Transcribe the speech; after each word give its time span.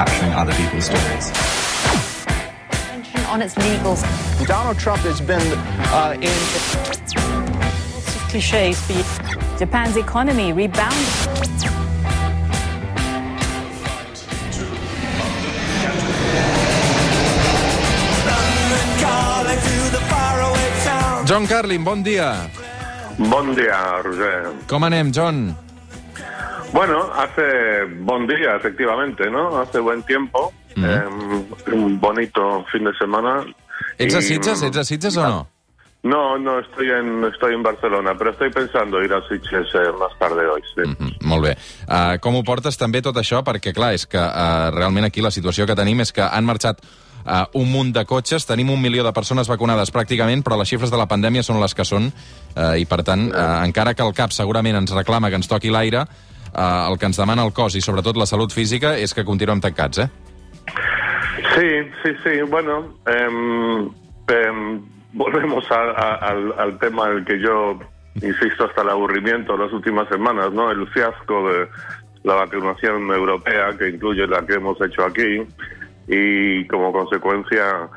capturing 0.00 0.32
other 0.32 0.54
people's 0.54 0.86
stories. 0.86 1.26
on 3.28 3.42
its 3.42 3.54
legals. 3.56 4.00
Donald 4.46 4.78
Trump 4.78 5.02
has 5.02 5.20
been 5.20 5.48
uh, 5.92 6.16
in. 6.16 6.36
Lots 6.88 8.16
of 8.16 8.22
cliches 8.30 8.80
for 8.86 8.94
you. 8.94 9.04
Japan's 9.58 9.96
economy 9.96 10.54
rebounded. 10.54 11.06
John 21.26 21.46
Carlin, 21.46 21.84
bon 21.84 22.02
dia. 22.02 22.50
Bon 23.18 23.54
día, 23.54 24.02
Roger. 24.02 24.56
Com 24.66 24.82
anem, 24.82 25.12
John? 25.12 25.54
Bueno, 26.72 27.10
hace 27.14 27.84
buen 28.00 28.26
día, 28.26 28.56
efectivamente, 28.56 29.28
¿no? 29.30 29.58
Hace 29.58 29.80
buen 29.80 30.02
tiempo. 30.04 30.52
eh, 30.76 31.02
un 31.72 32.00
bonito 32.00 32.64
fin 32.70 32.84
de 32.84 32.92
semana. 32.94 33.44
Ets 33.98 34.14
a 34.14 34.22
Sitges? 34.22 34.62
Ets 34.62 34.76
a 34.76 34.84
Sitges 34.84 35.16
o 35.16 35.26
no? 35.28 35.48
No, 36.02 36.38
no, 36.38 36.60
estoy 36.60 36.88
en, 36.88 37.24
estoy 37.24 37.54
en 37.54 37.62
Barcelona, 37.62 38.14
pero 38.16 38.30
estoy 38.30 38.50
pensando 38.50 39.02
ir 39.02 39.12
a 39.12 39.20
Sitges 39.28 39.66
eh, 39.74 39.92
más 39.98 40.16
tarde 40.18 40.46
hoy, 40.46 40.62
sí. 40.74 40.88
Mm, 40.88 41.26
molt 41.28 41.44
bé. 41.44 41.56
Uh, 41.84 42.16
com 42.24 42.38
ho 42.38 42.44
portes 42.46 42.78
també 42.80 43.02
tot 43.04 43.18
això? 43.20 43.42
Perquè, 43.44 43.74
clar, 43.76 43.92
és 43.98 44.06
que 44.08 44.20
uh, 44.20 44.70
realment 44.72 45.10
aquí 45.10 45.20
la 45.20 45.34
situació 45.34 45.66
que 45.68 45.76
tenim 45.76 46.00
és 46.00 46.14
que 46.16 46.24
han 46.24 46.48
marxat 46.48 46.80
uh, 46.80 47.44
un 47.60 47.68
munt 47.68 47.92
de 47.92 48.06
cotxes, 48.08 48.48
tenim 48.48 48.72
un 48.72 48.80
milió 48.80 49.04
de 49.04 49.12
persones 49.12 49.50
vacunades 49.50 49.92
pràcticament, 49.92 50.40
però 50.46 50.56
les 50.56 50.72
xifres 50.72 50.94
de 50.94 50.96
la 50.96 51.08
pandèmia 51.10 51.44
són 51.44 51.60
les 51.60 51.76
que 51.76 51.84
són, 51.84 52.08
uh, 52.08 52.72
i 52.80 52.88
per 52.88 53.02
tant, 53.04 53.28
uh, 53.28 53.60
encara 53.66 53.92
que 53.92 54.06
el 54.06 54.16
CAP 54.16 54.32
segurament 54.32 54.80
ens 54.80 54.96
reclama 54.96 55.28
que 55.28 55.36
ens 55.42 55.52
toqui 55.52 55.68
l'aire, 55.68 56.06
uh, 56.54 56.90
el 56.92 56.98
que 56.98 57.06
ens 57.06 57.16
demana 57.18 57.44
el 57.44 57.52
cos 57.52 57.74
i 57.76 57.80
sobretot 57.80 58.16
la 58.16 58.26
salut 58.26 58.52
física 58.52 58.96
és 58.98 59.14
que 59.14 59.24
continuem 59.24 59.60
tancats, 59.60 59.98
eh? 59.98 60.08
Sí, 61.54 61.68
sí, 62.04 62.12
sí. 62.22 62.42
Bueno, 62.48 62.94
em, 63.06 63.88
em, 64.28 64.80
volvemos 65.12 65.64
a- 65.70 65.90
a- 65.90 66.14
al, 66.30 66.54
al 66.58 66.78
tema 66.78 67.08
del 67.08 67.24
que 67.24 67.38
yo 67.40 67.78
insisto 68.22 68.64
hasta 68.64 68.82
el 68.82 68.90
aburrimiento 68.90 69.56
las 69.56 69.72
últimas 69.72 70.08
semanas, 70.08 70.52
¿no? 70.52 70.70
El 70.70 70.86
fiasco 70.88 71.48
de 71.48 71.68
la 72.22 72.34
vacunación 72.34 73.10
europea, 73.10 73.76
que 73.78 73.88
incluye 73.88 74.26
la 74.26 74.44
que 74.46 74.54
hemos 74.54 74.80
hecho 74.82 75.04
aquí, 75.04 75.42
y 76.08 76.66
como 76.66 76.92
consecuencia 76.92 77.88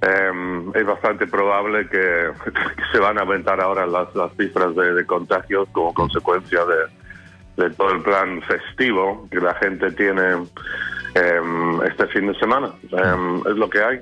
em, 0.00 0.70
es 0.74 0.84
bastante 0.86 1.26
probable 1.26 1.88
que, 1.88 2.30
que 2.76 2.82
se 2.92 2.98
van 2.98 3.18
a 3.18 3.22
aumentar 3.22 3.60
ahora 3.60 3.86
las, 3.86 4.14
las 4.14 4.32
cifras 4.36 4.74
de, 4.76 4.94
de 4.94 5.06
contagios 5.06 5.68
como 5.72 5.92
consecuencia 5.94 6.60
de, 6.64 7.03
de 7.56 7.70
todo 7.70 7.90
el 7.92 8.02
plan 8.02 8.42
festivo 8.42 9.28
que 9.30 9.38
la 9.40 9.54
gente 9.54 9.90
tiene 9.92 10.46
em, 11.14 11.82
este 11.82 12.06
fin 12.08 12.26
de 12.26 12.38
semana. 12.38 12.72
Em, 12.90 13.38
es 13.46 13.56
lo 13.56 13.68
que 13.70 13.82
hay. 13.82 14.00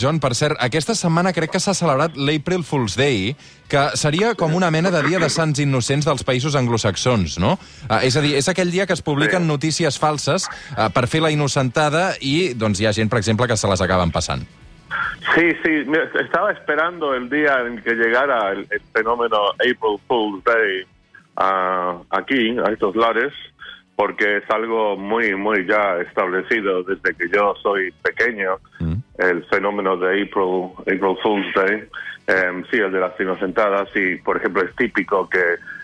John, 0.00 0.20
per 0.20 0.32
cert, 0.34 0.56
aquesta 0.64 0.94
setmana 0.96 1.34
crec 1.36 1.50
que 1.52 1.60
s'ha 1.60 1.74
celebrat 1.76 2.14
l'April 2.16 2.62
Fool's 2.64 2.94
Day, 2.96 3.34
que 3.68 3.82
seria 4.00 4.32
com 4.34 4.54
una 4.56 4.70
mena 4.72 4.90
de 4.90 5.02
dia 5.04 5.18
de 5.20 5.28
sants 5.28 5.60
innocents 5.60 6.06
dels 6.08 6.24
països 6.24 6.56
anglosaxons, 6.56 7.36
no? 7.42 7.58
Uh, 7.90 7.98
és 8.06 8.16
a 8.16 8.22
dir, 8.24 8.32
és 8.40 8.48
aquell 8.48 8.72
dia 8.72 8.86
que 8.86 8.96
es 8.96 9.02
publiquen 9.04 9.44
Sí. 9.44 9.48
notícies 9.50 9.98
falses 10.00 10.48
uh, 10.78 10.88
per 10.94 11.06
fer 11.06 11.20
la 11.20 11.30
innocentada 11.30 12.14
i 12.20 12.54
doncs, 12.54 12.80
hi 12.80 12.86
ha 12.88 12.92
gent, 12.96 13.10
per 13.12 13.18
exemple, 13.20 13.46
que 13.46 13.56
se 13.56 13.68
les 13.68 13.84
acaben 13.84 14.10
passant. 14.10 14.46
Sí, 15.34 15.52
sí, 15.62 15.84
mira, 15.86 16.08
estaba 16.20 16.50
esperando 16.52 17.14
el 17.14 17.28
día 17.28 17.60
en 17.66 17.80
que 17.82 17.94
llegara 17.94 18.50
el, 18.52 18.66
el 18.70 18.80
fenómeno 18.92 19.50
April 19.60 20.00
Fool's 20.08 20.42
Day 20.44 20.84
a- 21.36 22.00
aquí, 22.10 22.56
a 22.58 22.70
estos 22.72 22.94
lares, 22.96 23.32
porque 23.96 24.38
es 24.38 24.50
algo 24.50 24.96
muy, 24.96 25.34
muy 25.36 25.66
ya 25.66 25.98
establecido 25.98 26.82
desde 26.82 27.14
que 27.14 27.28
yo 27.32 27.54
soy 27.62 27.90
pequeño, 28.02 28.56
el 29.18 29.44
fenómeno 29.44 29.96
de 29.96 30.22
April, 30.22 30.70
April 30.80 31.16
Fool's 31.22 31.54
Day. 31.54 31.84
Em, 32.26 32.64
sí, 32.70 32.76
el 32.78 32.90
de 32.92 33.00
las 33.00 33.18
inocentadas, 33.20 33.88
y 33.94 34.16
por 34.16 34.36
ejemplo 34.38 34.62
es 34.62 34.74
típico 34.76 35.28
que, 35.28 35.42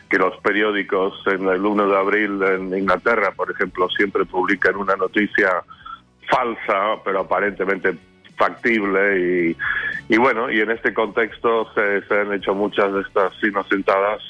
que 0.08 0.18
los 0.18 0.36
periódicos 0.38 1.20
en 1.26 1.46
el 1.48 1.64
1 1.64 1.86
de 1.88 1.96
abril 1.98 2.42
en 2.42 2.76
Inglaterra, 2.78 3.32
por 3.36 3.50
ejemplo, 3.50 3.88
siempre 3.90 4.24
publican 4.24 4.76
una 4.76 4.96
noticia 4.96 5.50
falsa, 6.30 7.02
pero 7.04 7.20
aparentemente 7.20 7.94
factible 8.36 9.18
y, 9.18 9.56
y 10.08 10.16
bueno, 10.16 10.50
y 10.50 10.60
en 10.60 10.70
este 10.70 10.94
contexto 10.94 11.70
se, 11.74 12.02
se 12.06 12.20
han 12.20 12.32
hecho 12.32 12.54
muchas 12.54 12.92
de 12.94 13.00
estas 13.02 13.32
inocentadas 13.42 14.22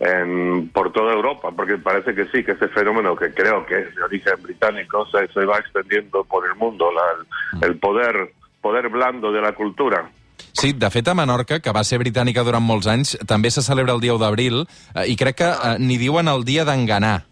en, 0.00 0.68
por 0.70 0.92
toda 0.92 1.12
Europa, 1.12 1.50
porque 1.54 1.76
parece 1.76 2.14
que 2.14 2.24
sí, 2.32 2.42
que 2.42 2.52
ese 2.52 2.68
fenómeno 2.68 3.14
que 3.14 3.32
creo 3.32 3.64
que 3.66 3.78
es 3.78 3.94
de 3.94 4.02
origen 4.02 4.42
británico 4.42 5.06
se, 5.12 5.28
se 5.28 5.44
va 5.44 5.58
extendiendo 5.58 6.24
por 6.24 6.46
el 6.48 6.56
mundo, 6.56 6.86
la- 6.90 7.60
el, 7.66 7.70
el 7.72 7.78
poder, 7.78 8.32
poder 8.62 8.88
blando 8.88 9.30
de 9.30 9.40
la 9.42 9.52
cultura. 9.52 10.10
Sí, 10.52 10.72
de 10.72 10.88
fet, 10.90 11.06
a 11.06 11.14
Menorca, 11.14 11.60
que 11.60 11.70
va 11.70 11.84
ser 11.84 11.98
britànica 12.00 12.42
durant 12.42 12.64
molts 12.64 12.88
anys, 12.88 13.12
també 13.28 13.50
se 13.52 13.62
celebra 13.62 13.92
el 13.94 14.00
dia 14.00 14.14
1 14.16 14.22
d'abril, 14.24 14.64
eh, 14.96 15.04
i 15.06 15.16
crec 15.16 15.36
que 15.36 15.50
eh, 15.52 15.76
n'hi 15.78 15.98
diuen 16.00 16.28
el 16.32 16.44
dia 16.48 16.64
d'enganar. 16.64 17.26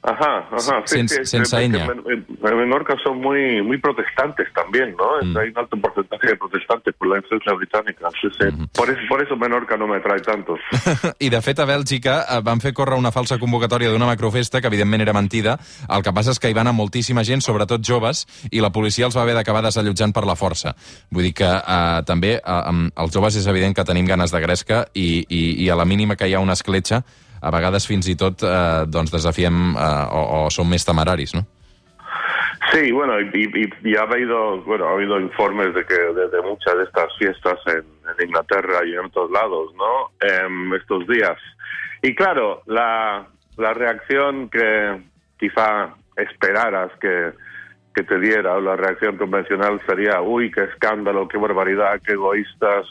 Ajá, 0.00 0.46
ajá. 0.52 0.82
Sí, 0.86 0.96
Sin- 1.08 1.08
sí, 1.26 1.44
seña. 1.44 1.84
en, 1.86 1.98
en- 2.06 2.26
en 2.46 2.56
Menorca 2.56 2.94
son 3.02 3.20
muy 3.20 3.60
muy 3.62 3.78
protestantes 3.78 4.46
también, 4.54 4.94
¿no? 4.96 5.04
Mm. 5.26 5.36
Hay 5.36 5.48
un 5.48 5.58
alto 5.58 5.76
porcentaje 5.76 6.28
de 6.28 6.36
protestantes 6.36 6.94
por 6.94 7.08
la 7.08 7.16
influencia 7.18 7.52
británica. 7.54 8.08
Sí, 8.20 8.28
sí. 8.38 8.44
Mm-hmm. 8.46 8.68
por, 8.72 8.88
eso, 8.90 9.00
por 9.08 9.22
eso 9.22 9.36
Menorca 9.36 9.76
no 9.76 9.88
me 9.88 9.98
trae 10.00 10.20
tanto. 10.20 10.54
I, 11.18 11.28
de 11.28 11.42
fet, 11.42 11.58
a 11.58 11.66
Bèlgica 11.66 12.24
eh, 12.30 12.40
van 12.44 12.60
fer 12.60 12.72
córrer 12.72 12.96
una 12.96 13.10
falsa 13.12 13.38
convocatòria 13.38 13.90
d'una 13.90 14.06
macrofesta, 14.06 14.60
que 14.60 14.68
evidentment 14.70 15.02
era 15.02 15.12
mentida. 15.12 15.58
El 15.90 16.02
que 16.06 16.12
passa 16.14 16.30
és 16.30 16.38
que 16.38 16.48
hi 16.48 16.54
va 16.56 16.62
anar 16.62 16.76
moltíssima 16.78 17.24
gent, 17.26 17.42
sobretot 17.42 17.82
joves, 17.84 18.24
i 18.52 18.62
la 18.62 18.70
policia 18.70 19.04
els 19.10 19.16
va 19.18 19.26
haver 19.26 19.34
d'acabar 19.34 19.64
desallotjant 19.66 20.14
per 20.14 20.24
la 20.30 20.36
força. 20.38 20.76
Vull 21.10 21.26
dir 21.26 21.34
que 21.34 21.50
eh, 21.50 22.02
també 22.06 22.36
eh, 22.38 22.90
els 22.96 23.12
joves 23.12 23.34
és 23.36 23.46
evident 23.50 23.74
que 23.74 23.84
tenim 23.84 24.06
ganes 24.06 24.30
de 24.30 24.40
gresca 24.40 24.84
i, 24.94 25.24
i, 25.28 25.64
i 25.64 25.68
a 25.70 25.76
la 25.76 25.84
mínima 25.84 26.14
que 26.16 26.28
hi 26.30 26.34
ha 26.38 26.40
una 26.40 26.54
escletxa, 26.54 27.02
a 27.40 27.50
vegades 27.50 27.86
fins 27.86 28.08
i 28.08 28.16
tot 28.16 28.42
eh, 28.42 28.84
doncs 28.86 29.10
desafiem 29.12 29.74
eh, 29.76 30.06
o, 30.12 30.44
o 30.46 30.50
som 30.50 30.68
més 30.68 30.84
temeraris, 30.84 31.34
no? 31.34 31.44
Sí, 32.72 32.92
bueno, 32.92 33.18
y, 33.20 33.24
y- 33.44 33.72
y 33.90 33.96
ha 33.96 34.02
habido, 34.02 34.60
bueno, 34.62 34.88
ha 34.88 34.92
habido 34.92 35.18
informes 35.18 35.72
de 35.74 35.86
que 35.86 35.94
desde 35.94 36.42
muchas 36.42 36.76
de 36.76 36.84
estas 36.84 37.06
fiestas 37.18 37.58
en, 37.66 37.78
en 38.18 38.28
Inglaterra 38.28 38.84
y 38.84 38.92
en 38.92 39.06
otros 39.06 39.30
lados, 39.30 39.72
¿no? 39.74 40.10
Em, 40.20 40.74
estos 40.74 41.06
días. 41.06 41.38
Y 42.02 42.14
claro, 42.14 42.62
la, 42.66 43.26
la 43.56 43.72
reacción 43.72 44.50
que 44.50 45.00
quizá 45.38 45.94
esperaras 46.16 46.90
que, 47.00 47.32
que 47.94 48.02
te 48.02 48.18
diera, 48.20 48.56
o 48.56 48.60
la 48.60 48.76
reacción 48.76 49.16
convencional 49.16 49.80
sería, 49.86 50.20
uy, 50.20 50.50
qué 50.50 50.64
escándalo, 50.64 51.26
qué 51.26 51.38
barbaridad, 51.38 52.00
qué 52.04 52.12
egoístas, 52.12 52.84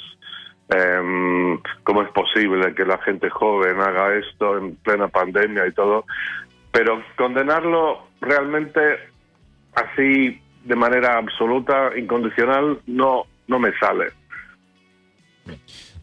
cómo 1.84 2.02
es 2.02 2.10
posible 2.12 2.76
que 2.76 2.86
la 2.86 2.98
gente 3.00 3.30
joven 3.30 3.80
haga 3.80 4.16
esto 4.16 4.58
en 4.58 4.76
plena 4.76 5.08
pandemia 5.08 5.68
y 5.68 5.72
todo. 5.72 6.06
Pero 6.72 7.02
condenarlo 7.16 8.08
realmente 8.20 8.80
así 9.76 10.42
de 10.66 10.76
manera 10.76 11.18
absoluta, 11.18 11.98
incondicional, 11.98 12.80
no, 12.88 13.24
no 13.48 13.60
me 13.60 13.72
sale. 13.80 14.12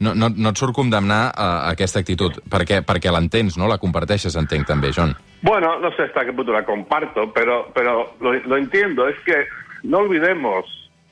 No, 0.00 0.14
no, 0.14 0.28
no 0.28 0.50
et 0.50 0.58
surt 0.58 0.74
condemnar 0.74 1.30
a, 1.36 1.48
a 1.68 1.72
aquesta 1.74 2.00
actitud, 2.02 2.40
perquè, 2.50 2.80
perquè 2.82 3.12
l'entens, 3.12 3.58
no? 3.60 3.68
La 3.70 3.78
comparteixes, 3.78 4.34
entenc, 4.40 4.66
també, 4.66 4.90
John. 4.92 5.12
Bueno, 5.42 5.78
no 5.78 5.92
sé 5.94 6.08
hasta 6.08 6.24
qué 6.24 6.32
punto 6.32 6.52
la 6.52 6.64
comparto, 6.64 7.30
pero, 7.32 7.70
pero 7.74 8.16
lo, 8.20 8.32
lo 8.32 8.56
entiendo. 8.56 9.06
Es 9.06 9.20
que 9.24 9.44
no 9.84 9.98
olvidemos, 9.98 10.64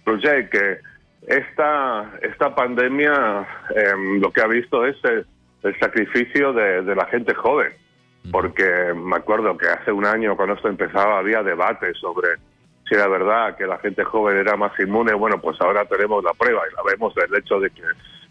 Roger, 0.04 0.48
que 0.50 0.80
esta, 1.26 2.10
esta 2.22 2.54
pandemia 2.54 3.46
em, 3.74 4.20
lo 4.20 4.32
que 4.32 4.40
ha 4.40 4.46
visto 4.46 4.84
es 4.84 4.96
el, 5.04 5.26
el 5.62 5.78
sacrificio 5.78 6.52
de, 6.52 6.82
de 6.82 6.94
la 6.94 7.06
gente 7.06 7.34
joven. 7.34 7.72
Porque 8.30 8.92
me 8.94 9.16
acuerdo 9.16 9.56
que 9.58 9.66
hace 9.68 9.90
un 9.90 10.06
año, 10.06 10.36
cuando 10.36 10.54
esto 10.54 10.68
empezaba, 10.68 11.18
había 11.18 11.42
debate 11.42 11.92
sobre 11.94 12.28
si 12.88 12.94
era 12.94 13.08
verdad 13.08 13.56
que 13.56 13.66
la 13.66 13.78
gente 13.78 14.04
joven 14.04 14.36
era 14.36 14.56
más 14.56 14.78
inmune. 14.78 15.12
Bueno, 15.14 15.40
pues 15.40 15.60
ahora 15.60 15.84
tenemos 15.86 16.22
la 16.22 16.32
prueba 16.32 16.62
y 16.70 16.74
la 16.74 16.82
vemos 16.88 17.12
del 17.16 17.34
hecho 17.36 17.58
de 17.58 17.70
que 17.70 17.82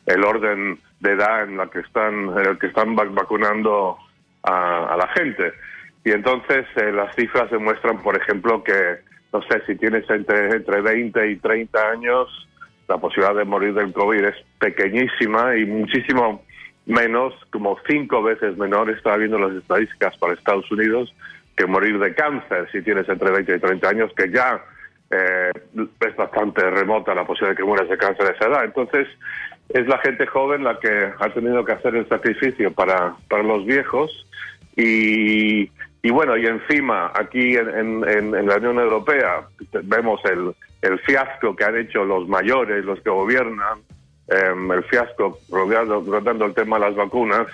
el 0.06 0.24
orden 0.24 0.80
de 1.02 1.12
edad 1.12 1.44
en 1.44 1.58
la 1.58 1.68
que 1.68 1.80
están, 1.80 2.14
en 2.38 2.46
el 2.46 2.58
que 2.58 2.68
están 2.68 2.96
vac- 2.96 3.14
vacunando 3.14 3.98
a, 4.44 4.94
a 4.94 4.98
la 4.98 5.08
gente. 5.10 5.52
Y 6.06 6.12
entonces 6.12 6.66
eh, 6.78 6.92
las 6.94 7.14
cifras 7.16 7.52
demuestran, 7.52 8.02
por 8.02 8.16
ejemplo, 8.18 8.64
que, 8.64 9.00
no 9.34 9.42
sé, 9.44 9.62
si 9.68 9.76
tienes 9.76 10.10
entre, 10.10 10.52
entre 10.56 10.82
20 10.82 11.28
y 11.32 11.36
30 11.36 11.90
años, 11.90 12.48
la 12.92 12.98
posibilidad 12.98 13.36
de 13.36 13.46
morir 13.46 13.74
del 13.74 13.94
COVID 13.94 14.24
es 14.26 14.36
pequeñísima 14.60 15.56
y 15.56 15.66
muchísimo 15.66 16.44
menos, 16.86 17.34
como 17.52 17.78
cinco 17.88 18.22
veces 18.22 18.58
menor, 18.58 18.90
estaba 18.90 19.16
viendo 19.18 19.40
las 19.40 19.54
estadísticas 19.56 20.18
para 20.18 20.34
Estados 20.34 20.70
Unidos, 20.72 21.14
que 21.56 21.66
morir 21.66 21.98
de 22.00 22.14
cáncer 22.14 22.68
si 22.72 22.82
tienes 22.82 23.08
entre 23.08 23.32
20 23.32 23.56
y 23.56 23.60
30 23.60 23.90
años, 23.90 24.12
que 24.16 24.30
ya 24.30 24.62
eh, 25.10 25.52
es 26.02 26.16
bastante 26.18 26.70
remota 26.70 27.16
la 27.16 27.24
posibilidad 27.26 27.52
de 27.56 27.62
que 27.62 27.68
mueras 27.68 27.88
de 27.90 27.98
cáncer 27.98 28.28
a 28.28 28.32
esa 28.32 28.48
edad. 28.48 28.66
Entonces, 28.66 29.08
es 29.70 29.88
la 29.88 30.00
gente 30.00 30.26
joven 30.28 30.64
la 30.66 30.78
que 30.80 31.12
ha 31.18 31.30
tenido 31.30 31.64
que 31.64 31.72
hacer 31.72 31.96
el 31.96 32.08
sacrificio 32.10 32.72
para, 32.74 33.16
para 33.30 33.44
los 33.44 33.66
viejos 33.66 34.10
y, 34.76 35.70
bueno, 36.10 36.36
y 36.36 36.46
encima, 36.46 37.12
aquí 37.14 37.56
en- 37.56 38.04
en- 38.08 38.36
en 38.36 38.48
la 38.48 38.58
Unión 38.58 38.80
Europea, 38.80 39.44
vemos 39.84 40.20
el, 40.26 40.54
el 40.82 41.00
fiasco 41.00 41.56
que 41.56 41.64
han 41.64 41.78
hecho 41.78 42.04
los 42.04 42.28
mayores, 42.28 42.84
los 42.84 43.00
que 43.02 43.10
gobiernan, 43.10 43.80
em, 44.28 44.72
el 44.72 44.84
fiasco 44.86 45.40
rodeando, 45.50 46.02
rodeando 46.02 46.46
el 46.46 46.54
tema 46.54 46.80
de 46.80 46.86
las 46.86 46.96
vacunas. 46.96 47.48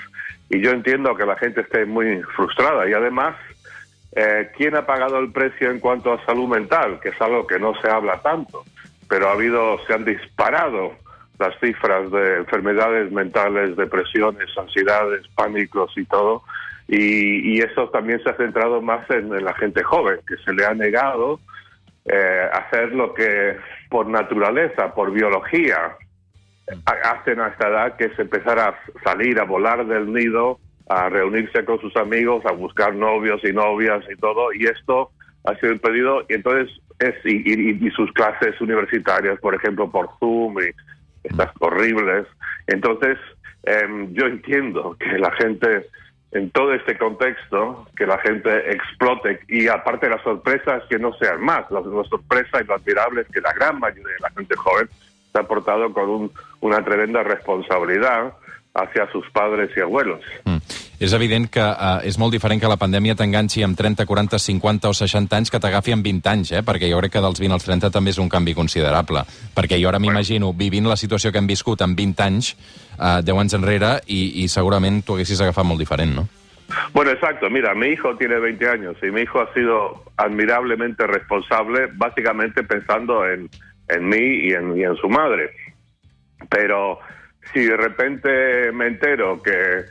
Y 0.49 0.61
yo 0.61 0.71
entiendo 0.71 1.15
que 1.15 1.25
la 1.25 1.35
gente 1.35 1.61
esté 1.61 1.85
muy 1.85 2.21
frustrada. 2.35 2.87
Y 2.89 2.93
además, 2.93 3.35
eh, 4.13 4.49
¿quién 4.55 4.75
ha 4.75 4.85
pagado 4.85 5.19
el 5.19 5.31
precio 5.31 5.69
en 5.69 5.79
cuanto 5.79 6.13
a 6.13 6.25
salud 6.25 6.47
mental? 6.47 6.99
Que 7.01 7.09
es 7.09 7.21
algo 7.21 7.45
que 7.45 7.59
no 7.59 7.73
se 7.81 7.89
habla 7.89 8.21
tanto. 8.21 8.63
Pero 9.09 9.27
ha 9.27 9.33
habido, 9.33 9.77
se 9.85 9.93
han 9.93 10.05
disparado 10.05 10.93
las 11.37 11.57
cifras 11.59 12.09
de 12.11 12.37
enfermedades 12.37 13.11
mentales, 13.11 13.75
depresiones, 13.75 14.49
ansiedades, 14.57 15.27
pánicos 15.35 15.91
y 15.97 16.05
todo. 16.05 16.43
Y, 16.87 17.57
y 17.57 17.59
eso 17.59 17.89
también 17.89 18.23
se 18.23 18.29
ha 18.29 18.37
centrado 18.37 18.81
más 18.81 19.07
en 19.09 19.29
la 19.43 19.53
gente 19.55 19.83
joven, 19.83 20.19
que 20.25 20.37
se 20.37 20.53
le 20.53 20.65
ha 20.65 20.73
negado 20.73 21.41
eh, 22.07 22.49
hacer 22.53 22.93
lo 22.93 23.13
que 23.13 23.57
por 23.89 24.07
naturaleza, 24.07 24.93
por 24.93 25.11
biología, 25.11 25.95
ha- 26.85 27.11
hacen 27.11 27.39
a 27.39 27.47
esta 27.47 27.67
edad, 27.69 27.95
que 27.97 28.05
es 28.05 28.19
empezar 28.19 28.59
a 28.59 28.77
salir, 29.03 29.39
a 29.39 29.43
volar 29.43 29.85
del 29.85 30.11
nido, 30.11 30.59
a 30.89 31.09
reunirse 31.09 31.65
con 31.65 31.79
sus 31.81 31.95
amigos, 31.97 32.45
a 32.45 32.51
buscar 32.53 32.95
novios 32.95 33.41
y 33.43 33.51
novias 33.53 34.03
y 34.09 34.15
todo. 34.17 34.53
Y 34.53 34.65
esto 34.65 35.11
ha 35.45 35.55
sido 35.55 35.73
impedido. 35.73 36.23
Y 36.29 36.33
entonces, 36.35 36.69
es, 36.99 37.13
y, 37.25 37.37
y- 37.45 37.87
y 37.87 37.91
sus 37.91 38.11
clases 38.13 38.59
universitarias, 38.61 39.39
por 39.39 39.53
ejemplo, 39.55 39.89
por 39.91 40.09
Zoom 40.19 40.57
y 40.59 40.69
estas 41.23 41.49
horribles. 41.59 42.25
Entonces, 42.67 43.17
em, 43.63 44.13
yo 44.13 44.25
entiendo 44.27 44.95
que 44.99 45.17
la 45.19 45.31
gente, 45.33 45.87
en 46.31 46.51
todo 46.51 46.73
este 46.73 46.97
contexto, 46.97 47.87
que 47.95 48.05
la 48.05 48.17
gente 48.19 48.71
explote 48.71 49.39
y 49.47 49.67
aparte 49.69 50.09
las 50.09 50.21
sorpresas 50.23 50.83
que 50.89 50.99
no 50.99 51.13
sean 51.13 51.41
más, 51.41 51.69
la, 51.71 51.79
la 51.79 52.03
sorpresa 52.03 52.61
y 52.61 52.65
lo 52.65 52.75
admirable 52.75 53.21
es 53.21 53.27
que 53.29 53.39
la 53.41 53.53
gran 53.53 53.79
mayoría 53.79 54.03
de 54.13 54.19
la 54.19 54.29
gente 54.31 54.55
joven 54.57 54.89
se 55.31 55.39
ha 55.39 55.43
portado 55.43 55.93
con 55.93 56.09
un- 56.09 56.31
una 56.61 56.83
tremenda 56.83 57.23
responsabilidad 57.23 58.33
hacia 58.73 59.09
sus 59.11 59.27
padres 59.31 59.69
y 59.75 59.79
abuelos. 59.79 60.19
Mm. 60.45 60.56
És 60.97 61.13
evident 61.13 61.45
que 61.53 61.61
uh, 61.61 61.99
és 62.01 62.15
molt 62.17 62.33
diferent 62.33 62.57
que 62.57 62.69
la 62.69 62.79
pandèmia 62.81 63.13
t'enganxi 63.17 63.61
amb 63.61 63.77
30, 63.77 64.07
40, 64.09 64.39
50 64.41 64.89
o 64.89 64.95
60 64.97 65.37
anys 65.37 65.51
que 65.53 65.59
t'agafi 65.61 65.93
amb 65.93 66.07
20 66.07 66.31
anys, 66.31 66.51
eh? 66.57 66.63
perquè 66.65 66.89
jo 66.89 66.97
crec 67.03 67.13
que 67.13 67.21
dels 67.21 67.37
20 67.43 67.53
als 67.53 67.67
30 67.67 67.91
també 67.93 68.15
és 68.15 68.17
un 68.17 68.31
canvi 68.33 68.55
considerable. 68.57 69.21
Perquè 69.53 69.77
jo 69.77 69.91
ara 69.91 70.01
m'imagino 70.01 70.49
vivint 70.57 70.89
la 70.89 70.97
situació 70.97 71.29
que 71.31 71.37
hem 71.37 71.49
viscut 71.49 71.85
amb 71.85 71.93
20 71.97 72.25
anys, 72.25 72.55
uh, 72.97 73.21
10 73.21 73.43
anys 73.43 73.57
enrere, 73.59 73.91
i, 74.07 74.41
i 74.41 74.47
segurament 74.49 75.03
t'ho 75.05 75.19
haguessis 75.19 75.43
agafat 75.45 75.69
molt 75.69 75.85
diferent, 75.85 76.17
no? 76.17 76.25
Bueno, 76.93 77.11
exacto. 77.11 77.49
Mira, 77.49 77.75
mi 77.75 77.93
hijo 77.93 78.17
tiene 78.17 78.39
20 78.39 78.67
años 78.67 78.97
y 79.03 79.11
mi 79.11 79.21
hijo 79.21 79.39
ha 79.39 79.53
sido 79.53 80.03
admirablemente 80.17 81.05
responsable, 81.05 81.89
básicamente 81.93 82.63
pensando 82.63 83.25
en, 83.29 83.49
en 83.87 84.09
mí 84.09 84.49
y 84.49 84.53
en, 84.53 84.75
y 84.75 84.83
en 84.83 84.95
su 84.95 85.09
madre. 85.09 85.51
Pero 86.49 86.99
si 87.53 87.63
de 87.63 87.77
repente 87.77 88.71
me 88.73 88.87
entero 88.87 89.41
que 89.41 89.85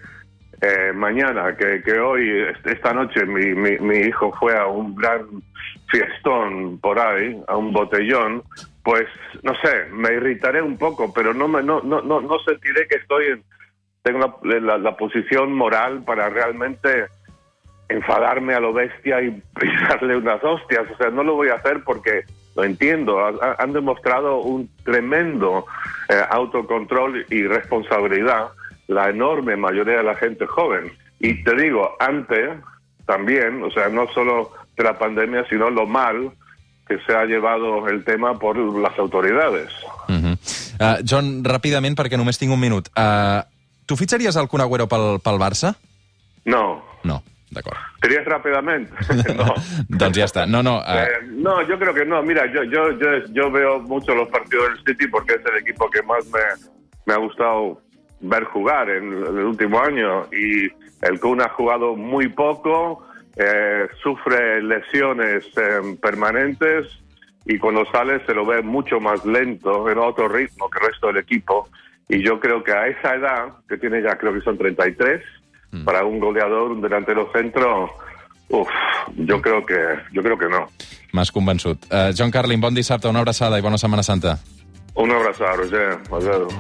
eh, 0.61 0.93
mañana, 0.95 1.57
que, 1.57 1.83
hoy, 1.99 2.31
est- 2.31 2.67
esta 2.67 2.93
noche, 2.93 3.25
mi, 3.27 3.55
mi, 3.55 3.79
mi 3.79 3.99
hijo 3.99 4.33
fue 4.39 4.57
a 4.57 4.67
un 4.67 4.95
gran 4.95 5.27
fiestón 5.91 6.79
por 6.81 6.99
ahí, 6.99 7.41
a 7.49 7.57
un 7.57 7.73
botellón, 7.73 8.43
pues 8.83 9.07
no 9.43 9.55
sé, 9.63 9.87
me 9.93 10.13
irritaré 10.15 10.63
un 10.63 10.77
poco, 10.79 11.13
pero 11.13 11.35
no 11.35 11.49
me 11.49 11.63
no 11.63 11.81
no 11.83 12.01
no, 12.03 12.21
no 12.21 12.39
sentiré 12.41 12.87
que 12.89 12.97
estoy 12.97 13.27
en 13.27 13.43
tengo 14.03 14.41
la, 14.45 14.97
posición 14.97 15.53
moral 15.53 16.05
para 16.05 16.29
realmente 16.31 17.07
enfadarme 17.89 18.55
a 18.55 18.61
lo 18.61 18.73
bestia 18.73 19.21
y 19.21 19.31
pisarle 19.61 20.17
unas 20.17 20.43
hostias. 20.45 20.85
O 20.93 20.97
sea, 20.97 21.11
no 21.11 21.23
lo 21.25 21.35
voy 21.35 21.49
a 21.49 21.55
hacer 21.55 21.83
porque 21.85 22.23
lo 22.55 22.63
entiendo. 22.65 23.19
Ha- 23.25 23.35
ha- 23.43 23.57
Han 23.59 23.73
demostrado 23.73 24.39
un 24.39 24.69
tremendo 24.85 25.67
eh, 26.09 26.21
autocontrol 26.31 27.27
y 27.31 27.43
responsabilidad 27.49 28.49
la 28.89 29.11
enorme 29.11 29.57
mayoría 29.57 29.99
de 29.99 30.03
la 30.03 30.15
gente 30.15 30.47
joven. 30.47 30.93
Y 31.19 31.43
te 31.43 31.55
digo, 31.57 31.97
antes 31.99 32.51
también, 33.07 33.63
o 33.63 33.71
sea, 33.71 33.89
no 33.89 34.07
solo 34.13 34.53
de 34.77 34.85
la 34.85 34.99
pandemia, 34.99 35.45
sino 35.49 35.71
lo 35.71 35.87
mal 35.87 36.33
que 36.87 36.99
se 37.07 37.15
ha 37.15 37.25
llevado 37.25 37.89
el 37.89 38.05
tema 38.05 38.39
por 38.39 38.57
las 38.57 38.97
autoridades. 38.99 39.71
Uh 40.09 40.13
-huh. 40.13 40.35
uh, 40.81 41.03
John, 41.09 41.43
ràpidament, 41.43 41.97
perquè 41.97 42.17
només 42.17 42.39
tinc 42.39 42.53
un 42.53 42.61
minut. 42.61 42.89
Uh, 42.97 43.43
tu 43.87 43.97
fitxaries 43.97 44.37
el 44.37 44.47
Kun 44.49 44.61
Agüero 44.61 44.87
pel, 44.87 45.19
pel 45.23 45.39
Barça? 45.39 45.75
No. 46.45 46.83
No, 47.03 47.23
d'acord. 47.51 47.79
¿Querías 48.01 48.25
rápidamente? 48.25 48.93
no. 49.39 49.55
doncs 49.89 50.19
ja 50.19 50.25
està. 50.25 50.47
No, 50.47 50.63
no, 50.63 50.79
uh, 50.79 50.83
Eh, 50.83 51.27
no, 51.27 51.63
yo 51.67 51.79
creo 51.79 51.95
que 51.95 52.05
no. 52.05 52.23
Mira, 52.23 52.47
yo, 52.47 52.63
yo, 52.63 52.93
yo, 52.93 53.27
yo 53.33 53.51
veo 53.51 53.81
mucho 53.81 54.15
los 54.15 54.29
partidos 54.29 54.69
del 54.69 54.85
City 54.85 55.09
porque 55.09 55.35
es 55.35 55.45
el 55.45 55.57
equipo 55.57 55.91
que 55.91 56.03
más 56.03 56.25
me, 56.27 56.41
me 57.07 57.15
ha 57.15 57.19
gustado 57.19 57.81
ver 58.21 58.45
jugar 58.45 58.91
en 58.91 59.13
el 59.13 59.45
último 59.45 59.81
año. 59.81 60.27
Y 60.33 60.69
el 61.03 61.21
Kun 61.21 61.41
ha 61.41 61.49
jugado 61.51 61.97
muy 61.97 62.29
poco, 62.29 63.07
eh, 63.37 63.87
sufre 64.03 64.63
lesiones 64.63 65.45
eh, 65.57 65.97
permanentes 66.01 66.87
y 67.45 67.59
cuando 67.59 67.85
sale 67.93 68.25
se 68.27 68.35
lo 68.35 68.45
ve 68.45 68.63
mucho 68.63 68.99
más 68.99 69.25
lento, 69.25 69.89
en 69.89 69.99
otro 69.99 70.29
ritmo 70.29 70.69
que 70.69 70.79
el 70.81 70.91
resto 70.91 71.07
del 71.09 71.19
equipo. 71.19 71.69
Y 72.09 72.23
yo 72.23 72.41
creo 72.41 72.63
que 72.63 72.73
a 72.73 72.87
esa 72.89 73.15
edad, 73.15 73.49
que 73.69 73.77
tiene 73.79 74.03
ya 74.03 74.17
creo 74.17 74.33
que 74.33 74.41
son 74.41 74.57
33, 74.57 75.23
para 75.85 76.05
un 76.05 76.19
goleador, 76.19 76.73
un 76.73 76.81
delantero 76.81 77.31
centro, 77.33 77.91
uf, 78.49 78.69
yo 79.17 79.43
creo 79.43 79.67
que 79.67 79.77
yo 80.13 80.23
creo 80.23 80.39
que 80.39 80.49
no. 80.49 80.69
m'has 81.17 81.33
convençut. 81.33 81.81
Uh, 81.89 82.13
John 82.17 82.31
Carlin, 82.31 82.61
bon 82.61 82.77
dissabte, 82.77 83.09
una 83.09 83.25
abraçada 83.25 83.59
i 83.59 83.65
bona 83.65 83.81
Setmana 83.81 84.05
Santa. 84.05 84.39
Un 84.97 85.13
abrazo, 85.13 85.45
Roger. 85.57 85.99
Adiós. 86.11 86.57